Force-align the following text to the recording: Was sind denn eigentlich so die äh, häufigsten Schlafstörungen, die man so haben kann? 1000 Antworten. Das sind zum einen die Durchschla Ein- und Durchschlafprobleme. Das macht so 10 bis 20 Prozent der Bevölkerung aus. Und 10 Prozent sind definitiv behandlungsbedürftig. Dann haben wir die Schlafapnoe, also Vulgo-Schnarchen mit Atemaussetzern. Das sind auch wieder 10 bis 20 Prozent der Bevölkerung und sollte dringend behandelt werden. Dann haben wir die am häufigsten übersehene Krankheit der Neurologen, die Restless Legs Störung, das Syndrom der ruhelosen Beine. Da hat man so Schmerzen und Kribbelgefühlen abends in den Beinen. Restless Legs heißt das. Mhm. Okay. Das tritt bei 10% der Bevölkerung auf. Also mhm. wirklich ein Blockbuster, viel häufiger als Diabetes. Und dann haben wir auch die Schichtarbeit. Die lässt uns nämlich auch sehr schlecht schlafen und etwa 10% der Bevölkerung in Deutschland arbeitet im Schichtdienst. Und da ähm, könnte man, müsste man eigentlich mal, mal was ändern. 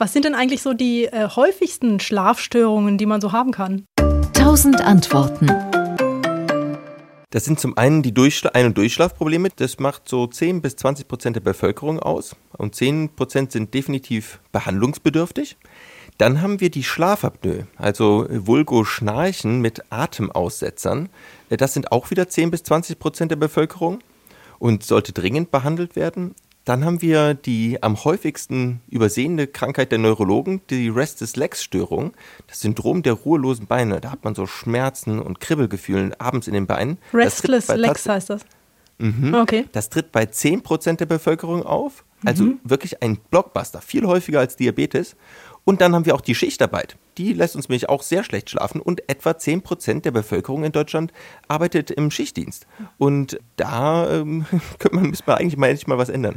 Was 0.00 0.14
sind 0.14 0.24
denn 0.24 0.34
eigentlich 0.34 0.62
so 0.62 0.72
die 0.72 1.04
äh, 1.04 1.28
häufigsten 1.28 2.00
Schlafstörungen, 2.00 2.96
die 2.96 3.04
man 3.04 3.20
so 3.20 3.32
haben 3.32 3.50
kann? 3.50 3.84
1000 3.98 4.80
Antworten. 4.80 5.48
Das 7.28 7.44
sind 7.44 7.60
zum 7.60 7.76
einen 7.76 8.00
die 8.00 8.14
Durchschla 8.14 8.52
Ein- 8.54 8.64
und 8.64 8.78
Durchschlafprobleme. 8.78 9.50
Das 9.54 9.78
macht 9.78 10.08
so 10.08 10.26
10 10.26 10.62
bis 10.62 10.76
20 10.76 11.06
Prozent 11.06 11.36
der 11.36 11.42
Bevölkerung 11.42 12.00
aus. 12.00 12.34
Und 12.56 12.74
10 12.74 13.14
Prozent 13.14 13.52
sind 13.52 13.74
definitiv 13.74 14.40
behandlungsbedürftig. 14.52 15.58
Dann 16.16 16.40
haben 16.40 16.60
wir 16.60 16.70
die 16.70 16.82
Schlafapnoe, 16.82 17.66
also 17.76 18.26
Vulgo-Schnarchen 18.30 19.60
mit 19.60 19.82
Atemaussetzern. 19.90 21.10
Das 21.50 21.74
sind 21.74 21.92
auch 21.92 22.10
wieder 22.10 22.26
10 22.26 22.50
bis 22.50 22.62
20 22.62 22.98
Prozent 22.98 23.32
der 23.32 23.36
Bevölkerung 23.36 23.98
und 24.58 24.82
sollte 24.82 25.12
dringend 25.12 25.50
behandelt 25.50 25.94
werden. 25.94 26.34
Dann 26.70 26.84
haben 26.84 27.02
wir 27.02 27.34
die 27.34 27.82
am 27.82 28.04
häufigsten 28.04 28.80
übersehene 28.88 29.48
Krankheit 29.48 29.90
der 29.90 29.98
Neurologen, 29.98 30.60
die 30.70 30.88
Restless 30.88 31.34
Legs 31.34 31.64
Störung, 31.64 32.12
das 32.46 32.60
Syndrom 32.60 33.02
der 33.02 33.14
ruhelosen 33.14 33.66
Beine. 33.66 34.00
Da 34.00 34.12
hat 34.12 34.22
man 34.22 34.36
so 34.36 34.46
Schmerzen 34.46 35.18
und 35.18 35.40
Kribbelgefühlen 35.40 36.14
abends 36.20 36.46
in 36.46 36.54
den 36.54 36.68
Beinen. 36.68 36.98
Restless 37.12 37.66
Legs 37.66 38.08
heißt 38.08 38.30
das. 38.30 38.42
Mhm. 38.98 39.34
Okay. 39.34 39.64
Das 39.72 39.88
tritt 39.90 40.12
bei 40.12 40.22
10% 40.22 40.98
der 40.98 41.06
Bevölkerung 41.06 41.64
auf. 41.64 42.04
Also 42.24 42.44
mhm. 42.44 42.60
wirklich 42.62 43.02
ein 43.02 43.16
Blockbuster, 43.16 43.80
viel 43.80 44.06
häufiger 44.06 44.38
als 44.38 44.54
Diabetes. 44.54 45.16
Und 45.64 45.80
dann 45.80 45.94
haben 45.94 46.06
wir 46.06 46.14
auch 46.14 46.20
die 46.20 46.34
Schichtarbeit. 46.34 46.96
Die 47.18 47.32
lässt 47.32 47.54
uns 47.54 47.68
nämlich 47.68 47.88
auch 47.88 48.02
sehr 48.02 48.24
schlecht 48.24 48.50
schlafen 48.50 48.80
und 48.80 49.08
etwa 49.08 49.30
10% 49.30 50.00
der 50.00 50.10
Bevölkerung 50.10 50.64
in 50.64 50.72
Deutschland 50.72 51.12
arbeitet 51.48 51.90
im 51.90 52.10
Schichtdienst. 52.10 52.66
Und 52.98 53.38
da 53.56 54.10
ähm, 54.10 54.46
könnte 54.78 54.96
man, 54.96 55.10
müsste 55.10 55.24
man 55.26 55.38
eigentlich 55.38 55.56
mal, 55.56 55.76
mal 55.86 55.98
was 55.98 56.08
ändern. 56.08 56.28